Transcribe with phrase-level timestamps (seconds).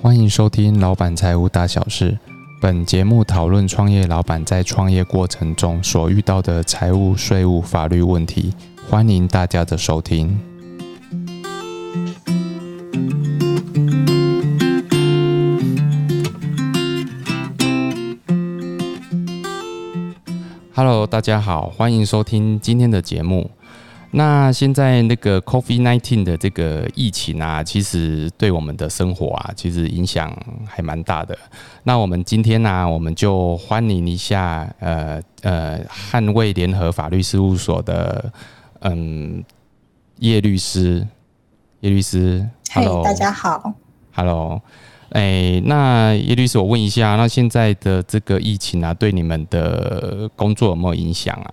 [0.00, 2.12] 欢迎收听《老板财务大小事》。
[2.60, 8.54] 本节目讨论创业老板在创业过程中所遇到的财务、税务、法律问题。
[8.88, 10.38] 欢迎大家的收听。
[20.72, 23.50] Hello，大家好，欢迎收听今天的节目。
[24.10, 30.34] 那现在那个 Covid nineteen 的这个疫情啊，其实对我们的生活啊，其实影响
[30.66, 31.38] 还蛮大的。
[31.82, 38.32] 那我们今天呢，我们就欢迎一下呃呃捍卫联合法律事务所的
[38.80, 39.44] 嗯
[40.20, 41.06] 叶律师，
[41.80, 43.74] 叶律师，Hello，大家好
[44.14, 44.62] ，Hello，
[45.10, 51.52] 哎，那叶律师，我问一下，那现在的这个疫情啊，对你们的工作有没有影响啊？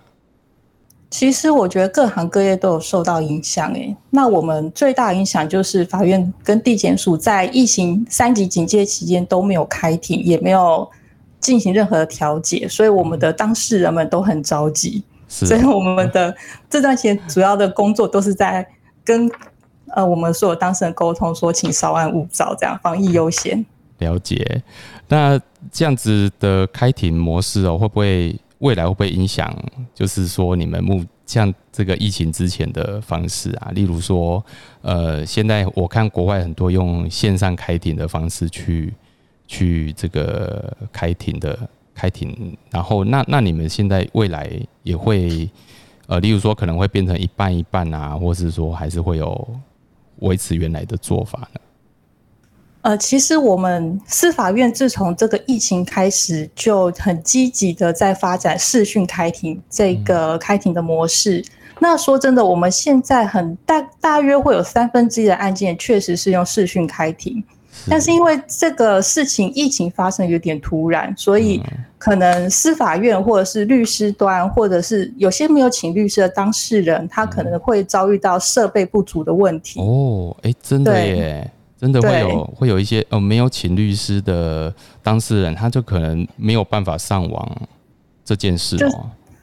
[1.18, 10.86] 其实我觉得各行各业都有受到影响，诶，那我们最大影响就是法院跟地检署在疫情三级警戒期间都没有开庭，也没有
[11.40, 15.02] 进行任何的调解，所以我们的当事人们都很着急。
[15.26, 16.36] 所以我们的
[16.68, 18.66] 这段时间主要的工作都是在
[19.02, 19.26] 跟
[19.94, 23.64] 呃我们所有当事人沟通，说请稍安勿躁，这样防疫优先。
[24.00, 24.62] 了解。
[25.08, 25.40] 那
[25.72, 28.38] 这样子的开庭模式哦，会不会？
[28.60, 29.54] 未来会不会影响？
[29.94, 34.42] 就是说，你们目像这个疫情之前的方式啊，例如说，
[34.80, 38.94] 呃，现在我看国外很多用线上开庭的方式去
[39.48, 44.48] 去这个开庭的开庭，然后那那你们现在未来
[44.84, 45.50] 也会
[46.06, 49.60] 呃，例如说可能会变成一半一半啊，或是说还是会有
[50.20, 51.60] 维持原来的做法呢？
[52.86, 61.44] 呃，其实我们司法院自从这个疫情开始，就很积极的在发展视讯开庭这个开庭的模式。
[61.80, 67.42] 那说真的，我们现在很大大约会有三分之一的案件确实是用视讯开庭，
[67.90, 71.60] 但是因为这个事情疫情发生有点突然，所以
[71.98, 79.80] 可能司法院或者是律师端，或者是有些没有请律师的当事人，他可能会遭遇到设备不足的问题。
[79.80, 81.50] 哦，哎，真的耶。
[81.78, 87.68] 真的会有会有一些呃没有请律师的当事人，他就可能没有办法上网
[88.24, 88.76] 这件事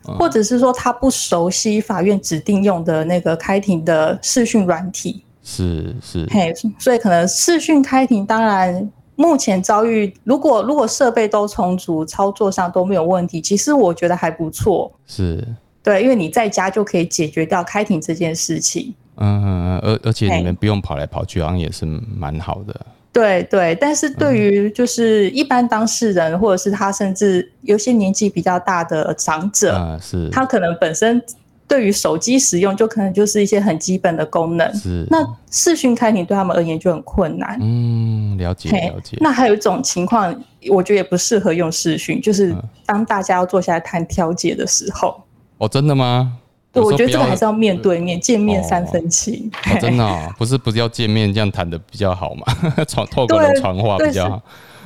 [0.06, 15.48] 哦，或者是说他不熟悉法院指定用的那个开庭的视讯软体，是是，嘿，所以可能视讯开庭，当然目前遭遇，如果如果设备都充足，操作上都没有问题，其实我觉得还不错，是。
[15.84, 18.96] 对，因为你在家就可以解决掉开庭这件事情。
[19.18, 22.74] 嗯，而而且你们不用跑来跑去，好像也是蛮好的。
[23.12, 31.22] 对对，但是对于就是一般当事人，或者是他甚至有些年纪比较大的长者，是，他可能本身
[31.68, 34.74] 对于手机使用，就可能就是一些很基本的功能。
[34.74, 37.56] 是，那视讯开庭对他们而言就很困难。
[37.62, 39.16] 嗯，了解了解。
[39.22, 40.36] 那还有一种情况，
[40.72, 45.22] 我觉得也不适合用视讯，就是当大家要坐下来谈调解的时候。
[45.60, 46.34] 哦，真的吗？
[46.74, 49.50] 对，我觉得这个还是要面对面，见面三分情。
[49.80, 52.46] 真的， 不是不是要见面这样谈的比较好嘛？
[52.90, 54.42] 传透过传话比较好。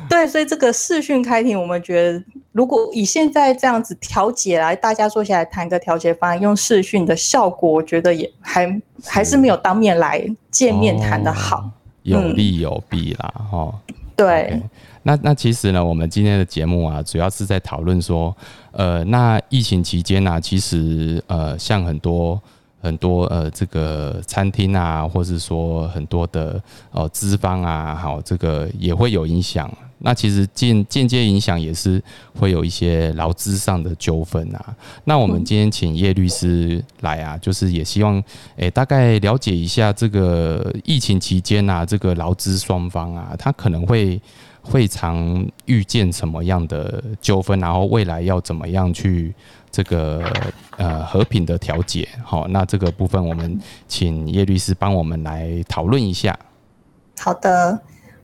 [0.09, 11.69] 对，所以这个视讯开庭，我们觉得如果以现在这样子调解来，大家坐下来谈个调解方案，用视讯的效果，我觉得也还还是没有当面来见面谈的好。
[12.03, 13.73] 有利有弊啦，哈。
[14.17, 14.61] 对。
[15.03, 18.35] 那那其实呢，我们今天的节目啊，主要是在讨论说，
[18.71, 22.37] 呃，那疫情期间呢，其实呃，像很多
[22.81, 26.61] 很多呃，这个餐厅啊，或是说很多的
[26.91, 29.71] 呃资方啊，好，这个也会有影响。
[29.99, 32.01] 那其实间间接影响也是
[32.39, 34.75] 会有一些劳资上的纠纷啊。
[35.03, 38.23] 那我们今天请叶律师来啊，就是也希望
[38.57, 44.19] 诶，大概了解一下这个疫情期间啊，这个劳资双方啊，他可能会。
[44.69, 49.33] 会常遇见什么样的纠纷，然后未来要怎么样去
[49.71, 50.21] 这个
[50.75, 52.05] 呃和平的调解？
[52.21, 56.37] 好，那这个部分我们请叶律师帮我们来讨论一下。
[57.17, 57.79] 好的，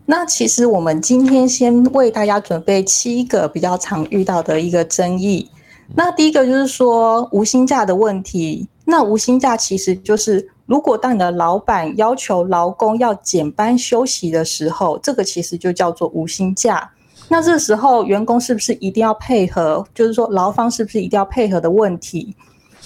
[0.06, 5.50] 那其实我们今天先为大家准备七个比较常遇到的一个争议。
[5.96, 8.68] 那第一个就是说无薪假的问题。
[8.86, 10.50] 那无薪假其实就是。
[10.66, 16.90] 如果当你的老板要求劳工要减班休息的时候，这个其实就叫做无薪假。
[17.28, 19.86] 那这时候员工是不是一定要配合？
[19.94, 22.34] 就是说劳方是不是一定要配合的问题？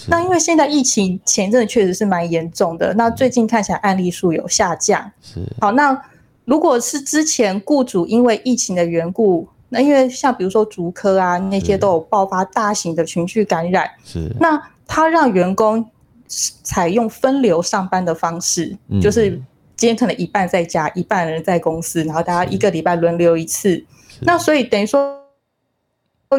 [0.08, 5.08] 那因为现在疫情前阵确实是蛮严重的，那最近看起来案例数有下降。
[5.22, 5.96] 是好，那
[6.48, 15.84] 如果是之前雇主因为疫情的缘故，那因为像比如说竹科啊那些都有爆发大型的群聚感染，是那他让员工。
[16.62, 19.30] 采用分流上班的方式，就是
[19.76, 23.82] 今天可能一半在家，一半人在公司，然后大家一个礼拜轮流一次。
[24.20, 25.18] 那所以等于说，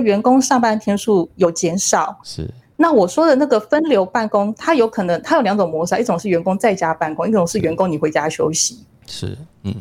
[0.04, 2.20] 员工上班天数有减少。
[2.24, 2.48] 是。
[2.76, 8.86] 那我说的那个分流办公，它有可能它有两种模式，一种是员工在家办公，一种是员工你回家休息。
[9.08, 9.74] 是，嗯，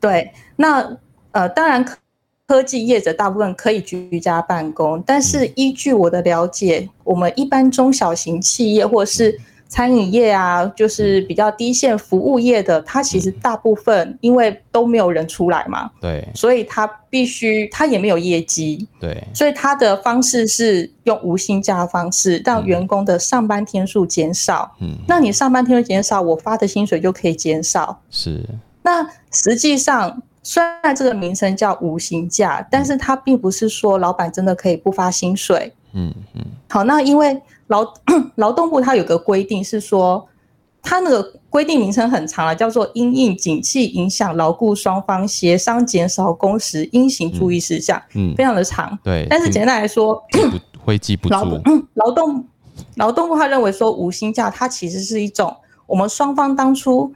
[0.00, 0.30] 对。
[0.56, 0.96] 那
[1.32, 1.84] 呃，当然
[2.46, 9.40] 科技业者大部分可以居家办公，但是依据我的了解，我们一般中小型企业或是。
[9.70, 24.74] 餐饮业啊，就是比较低线服务业的，它其实大部分因为都没有人出来嘛，对，所以它必须它也没有业绩，对，所以它的方式是用无薪假的方式，让员工的上班天数减少。
[24.80, 28.00] 嗯，那你上班天数减少，我发的薪水就可以减少。
[28.08, 28.42] 是，
[28.88, 35.74] 那实际上虽然这个名称叫无薪假，但是它并不是说老板真的可以不发薪水。
[35.92, 37.42] 嗯嗯，好，那因为。
[37.68, 37.84] 劳
[38.36, 40.26] 劳动部它有个规定是说，
[40.80, 48.98] 它那个规定名称很长了，叫做《因应景气影响劳雇双方协商减少工时应行注意事项》，嗯，非常的长。
[49.04, 50.18] 对，但是简单来说，
[50.82, 51.34] 会记不住。
[51.92, 52.42] 劳动
[52.96, 55.54] 劳动部他认为说，无薪假它其实是一种
[55.86, 57.12] 我们双方当初。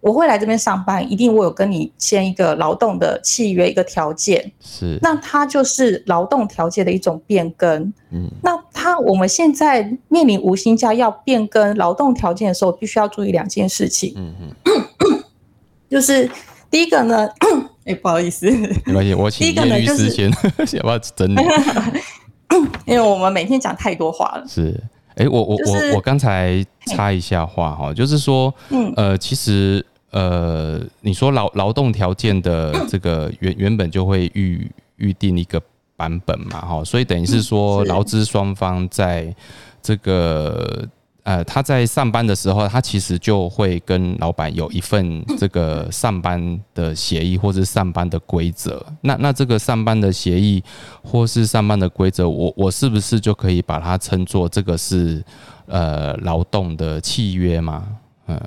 [0.00, 7.92] 我会来这边上班，一定我有跟你签一个劳动的契约，一个条件是，那它就是劳动条件的一种变更。
[8.10, 14.14] 嗯，那它我们现在面临无薪假要变更劳动条件的时候，必须要注意两件事情。
[14.16, 14.34] 嗯
[14.64, 15.24] 嗯，
[15.90, 16.30] 就是
[16.70, 17.28] 第一个呢，
[17.84, 18.48] 哎，不好意思，
[18.84, 20.30] 没关系，我请叶律师先，
[20.74, 21.40] 要不要整理？
[22.86, 24.44] 因为我们每天讲太多话了。
[24.48, 24.80] 是，
[25.16, 29.84] 哎，我我我我刚才插一下话哈，就是说，嗯呃，其实。
[30.12, 35.60] 呃，你说劳劳动条件的这个原原本就会预预定一个
[35.94, 39.34] 版本嘛，哈，所以等于是说劳资双方在
[39.82, 40.88] 这个
[41.26, 48.84] 呃他在上班的时候，他其实就会跟老板有一份这个上班的协议或是上班的规则。
[49.00, 50.62] 那那这个上班的协议
[51.02, 55.20] 或是上班的规则，我我是不是就可以把它称作这个是
[55.66, 57.88] 呃劳动的契约吗？
[58.28, 58.40] 嗯，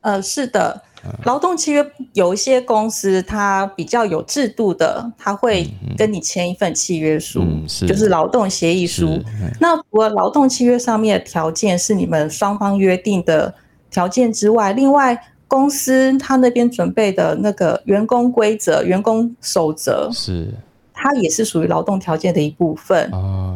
[0.00, 0.82] 呃，是的。
[1.24, 7.42] 劳动契约有一些公司，它比较有制度的，它会跟你签一份契约书，
[7.86, 9.22] 就是劳动协议书。
[9.60, 13.54] 那除了劳动契约上面的条件是你们双方约定的
[13.90, 20.52] 条件之外，另外公司他那边准备的那个员工规则、员工守则，是
[20.92, 23.10] 它也是属于劳动条件的一部分。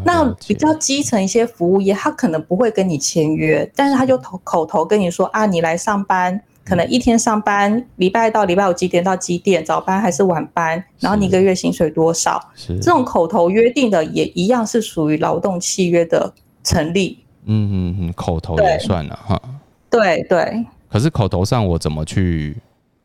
[0.05, 6.41] 那比较基层一些服务业，他可能不会跟你签约，但是他就口口头跟你说啊，你来上班。
[6.69, 12.39] 可能一天上班，礼拜到礼拜五几点到几点，早班还是晚班，然后你一个月薪水多少？
[12.67, 16.31] 这种口头约定的也一样是属于劳动契约的
[16.63, 17.19] 成立。
[17.47, 19.41] 嗯嗯嗯，口头也算了哈。
[19.89, 20.67] 对对。
[20.91, 22.55] 可是口头上我怎么去？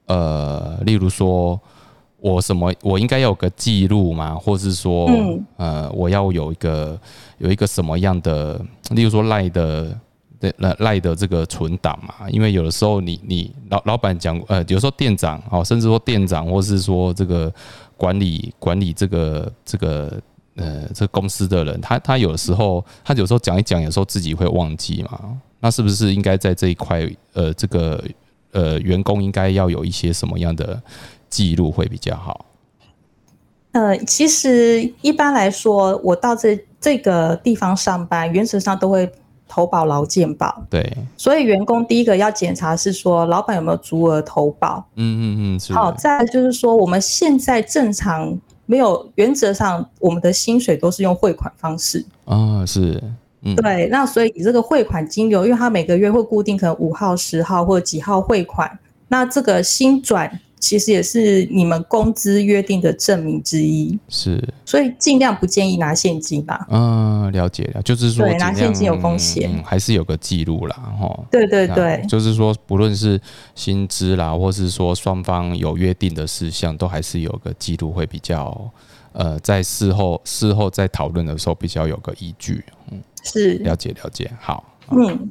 [0.07, 1.57] 呃，例如说
[2.19, 4.36] 我什么，我应该有个记录吗？
[4.36, 5.10] 或是说，
[5.56, 7.00] 呃，我要有一个
[7.38, 8.60] 有一个什么样的，
[8.92, 9.98] 例如说赖的。
[10.57, 17.54] 赖赖的这个存档嘛，因为有的时候你你老老板讲，呃，有时候店长哦，甚至说店长或是说这个
[17.95, 20.22] 管理管理这个这个
[20.56, 28.04] 呃这公司的人，他他有的时候他有时候讲一讲，有时候自己会忘记嘛，那是不是应该在这一块呃这个
[28.51, 30.81] 呃员工应该要有一些什么样的
[31.30, 32.46] 记录会比较好？
[33.72, 39.12] 呃，其实一般来说，我到这这个地方上班，原则上都会。
[39.53, 52.03] 投保劳健保，对，所以员工第一个要检查是说老板有没有足额投保，嗯嗯嗯，好，再就是说我们现在正常没有原则上我们的薪水都是用汇款方式。
[52.25, 53.00] 啊，是，
[53.43, 58.79] 嗯，对，那所以你这个汇款金流，因为他每个月会固定可能五号、十号或者几号汇款，
[59.10, 60.39] 那这个新转。
[60.63, 66.65] 其实也是你们工资约定的证明之一，是，所以尽量不建议拿现金吧。
[66.70, 71.25] 嗯，了解了，就是说拿现金有风险，还是有个记录啦，哈。
[71.29, 73.20] 对对对，就是说不论是
[73.55, 78.72] 薪资啦，或是说双方有约定的事项，都还是有个记录，会比较
[79.12, 82.63] 呃，在事后事后在讨论的时候比较有个依据。
[82.89, 85.29] 嗯，是，了解了解，好，嗯。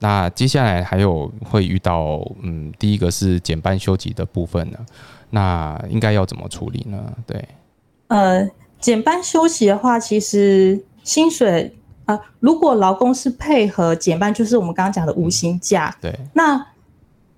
[0.00, 4.78] 那接下来还有会遇到，嗯，第一个是减班休息的部分呢，
[5.30, 7.12] 那应该要怎么处理呢？
[7.26, 7.48] 对，
[8.06, 15.96] 呃，减班休息的话，其实薪水啊，如果劳工是配合减班，就是我们刚刚讲的无薪假。
[16.00, 16.64] 对，那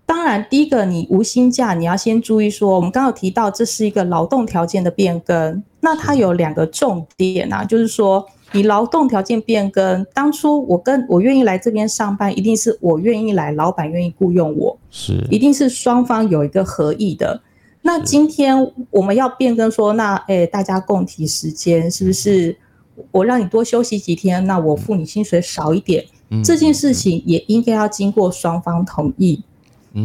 [0.05, 8.27] 当然，第一个你无薪假，你要先注意说，我们刚刚提到这是一个劳动条件的变更，那它有两个重点啊，就是说。
[8.53, 14.79] 你劳动条件变更，当初我跟我愿意来这边上班，一定是我愿意来，老板愿意雇佣我。
[14.91, 17.41] 是一定是双方有一个合意的。
[17.83, 18.57] 那今天
[18.91, 22.57] 我们要变更说，那诶，大家共提时间是不是？
[23.13, 26.05] 我让你多休息几天，那我付你薪水少一点，
[26.45, 29.43] 这件事情也应该要经过双方同意。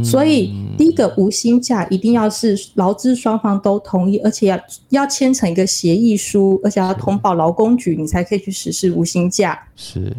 [0.04, 9.68] 所以第一个无薪假一定要是劳资双方都同意，而且要要签成一个协议书，而且要通报劳工局，你才可以去实施无薪假。
[9.76, 10.12] 是。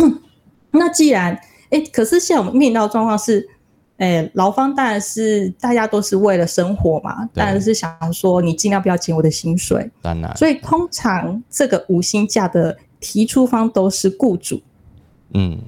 [0.70, 3.48] 那既然哎，可是现在我们面临到状况是，
[3.96, 9.90] 哎，劳方当然是大家都是为了生活嘛，当然是想说你尽量不要减我的薪水。
[10.02, 10.36] 当然。
[10.36, 14.60] 所以通常这个无薪假的提出方都是雇主。
[15.32, 15.58] 嗯。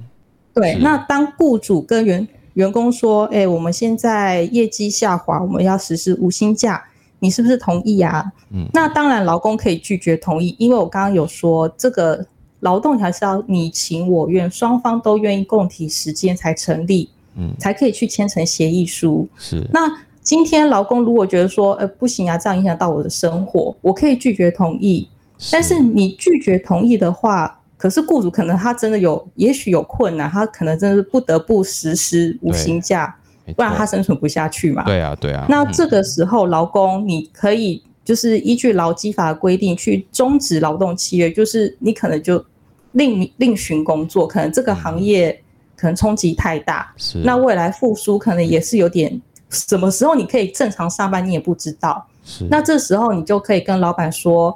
[0.53, 0.75] 对。
[0.75, 6.83] 那当雇主跟员员工说：“哎，我们现在业绩下滑，我们要实施无薪假，
[7.19, 12.25] 你是不是同意啊？”嗯，那当然，劳工可以拒绝同意，因为我刚刚有说，这个
[12.59, 19.27] 劳动还是要你情我愿，双方都愿意共体时间才成立，嗯，才可以去签成协议书。
[19.37, 19.65] 是。
[19.71, 19.89] 那
[20.21, 25.07] 今天劳工如果觉得说：“呃，不行啊，这样影响到我的生活，我可以拒绝同意。”
[25.51, 33.17] 但是你拒绝同意的话，可是雇主可能他真的有，也许有困难，他可能真的是不得不实施无薪假，
[33.55, 34.83] 不然他生存不下去嘛。
[34.83, 35.47] 对啊，对啊。
[35.49, 42.45] 那这个时候，劳工你可以就是依据劳基法的规定去终止劳动契约，就是你可能就
[42.91, 45.41] 另另寻工作，可能这个行业
[45.75, 47.17] 可能冲击太大，是。
[47.25, 49.19] 那未来复苏可能也是有点，
[49.49, 52.05] 什么时候你可以正常上班，你也不知道。
[52.23, 52.45] 是。
[52.47, 54.55] 那这时候你就可以跟老板说。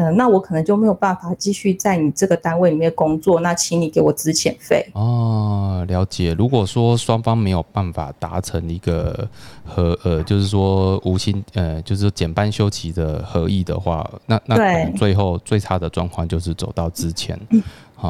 [0.00, 4.82] 嗯，那我可能就没有办法继续在你这个单位里面工作，那请你给我资遣费。
[4.94, 6.32] 哦，了解。
[6.38, 9.28] 如果说双方没有办法达成一个
[9.62, 17.36] 和呃，就是说无薪呃，就是减半休期的合意的话，那那最后最差的状况就是走到资遣。
[17.50, 17.62] 嗯，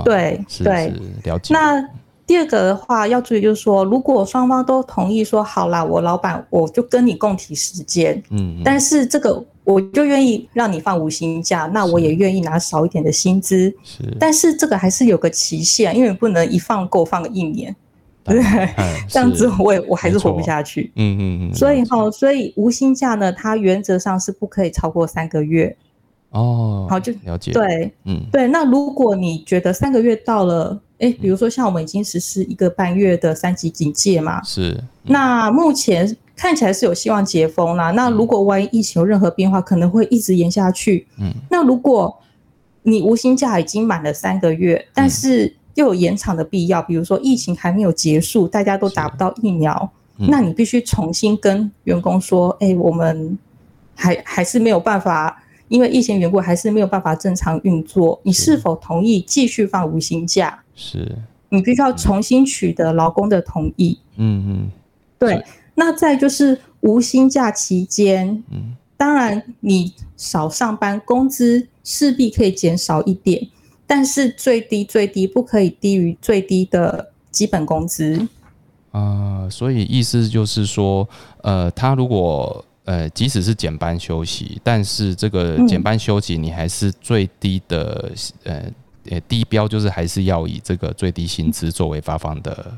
[0.04, 0.92] 对，是是
[1.24, 1.52] 了解。
[1.52, 1.84] 那
[2.24, 9.44] 第二个的话要注意，就是说，如果双方都同意说好啦，我老板我就跟你共体时间，嗯，但是这个。
[9.70, 13.72] 我就愿意让你放无薪假，那我也愿意拿少一点的薪资。
[13.84, 17.74] 是，但是这个还是有个期限，因为不能一放够放个一年，
[18.24, 18.68] 对不对？
[19.08, 20.90] 这样子我也我还是活不下去。
[20.96, 21.54] 嗯嗯嗯。
[21.54, 25.76] 所以哈，所以无薪假呢，它原则上是不可以超过三个月。
[26.30, 27.52] 哦，好，就了解。
[27.52, 28.46] 对，嗯，对。
[28.48, 34.82] 那如果你觉得三个月到了，哎，比如说像我们已经实施一个半月的三级警戒嘛，是。
[35.02, 36.16] 那目前。
[36.40, 37.90] 看起来是有希望解封啦。
[37.90, 41.06] 那如果万一疫情有任何变化，可能会一直延下去。
[41.18, 42.18] 嗯，那如果
[42.82, 53.38] 你无薪假已经满了三个月，但是又有延长的必要，比如说疫情还没有结束，大家都打不到疫苗，那你必须重新跟员工说：“哎，我们
[53.94, 58.18] 还还是没有办法，因为疫情缘故，还是没有办法正常运作。
[58.22, 60.58] 你是否同意继续放无薪假？
[60.74, 61.18] 是
[61.50, 63.98] 你必须要重新取得劳工的同意。
[64.16, 64.70] 嗯嗯，
[65.18, 65.44] 对。
[65.80, 73.48] 那再就是无薪假期间，嗯，当然你少上班，工资势必可以减少一点，
[73.86, 78.28] 但是最低最低不可以低于最低的基本工资。
[78.92, 81.08] 啊，所以意思就是说，
[81.42, 88.12] 呃，他如果呃，即使是减班休息，但是这个减班休息你还是最低的，
[88.44, 88.64] 呃
[89.08, 92.76] 呃，低标就是还是要以这个最低薪资作为发放的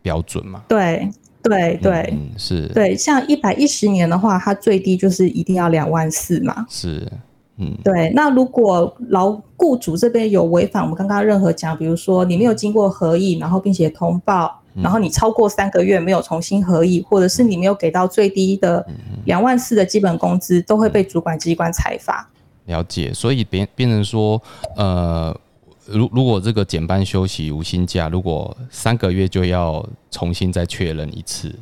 [0.00, 0.62] 标准嘛？
[0.66, 1.06] 对。
[1.42, 6.66] 对对，是，对，像一百一十年的话，它最低就是一定要两万四嘛。
[6.68, 7.10] 是，
[7.56, 8.12] 嗯，对。
[8.14, 18.86] 那如果劳雇主这边有违反我们刚刚任何讲，比如说你没有经过合议，然后并且通报，然后你超过三个月没有重新合议，或者是你没有给到最低的
[19.24, 22.28] 两万四的基本工资，都会被主管机关裁罚。
[22.66, 24.42] 了解，所以变变成说，
[24.76, 25.34] 呃。
[25.92, 31.54] 如如果这个减班休息无薪假，如果三个月就要重新再确认一次，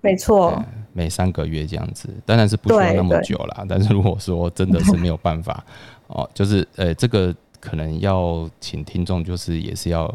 [0.00, 0.62] 没错，
[0.92, 3.64] 每三个月这样子，当然是不需要那么久啦。
[3.68, 5.64] 但是如果说真的是没有办法，
[6.08, 10.12] 哦，就是呃，这个可能要请听众就是也是要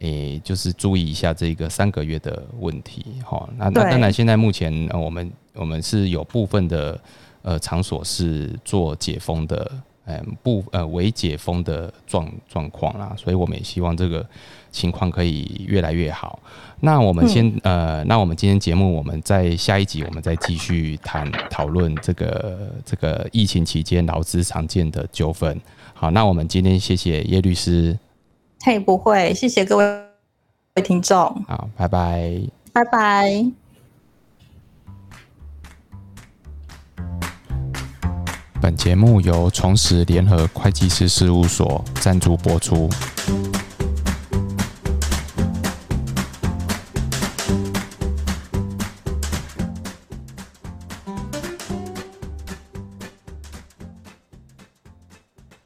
[0.00, 3.48] 诶，就是注意一下这个三个月的问题，哈。
[3.56, 7.00] 那那当然现在目前我们我们是有部分的
[7.42, 9.70] 呃场所是做解封的。
[10.06, 14.24] 嗯，不，呃，未解封的状状况啦，所以我们也希望这个
[14.70, 16.38] 情况可以越来越好。
[16.80, 25.60] 那我们先，呃，那我们今天节目，我们在下一集，我们再继续谈讨论这个这个疫情期间劳资常见的纠纷。
[25.92, 27.98] 好，那我们今天谢谢叶律师。
[28.60, 31.18] 嘿，不会，谢谢各位听众。
[31.48, 32.40] 好，拜拜。
[32.72, 33.65] 拜拜。
[38.66, 42.90] 本节目由重实联合会计师事务所赞助播出。